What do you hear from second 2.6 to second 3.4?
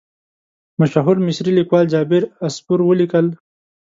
ولیکل.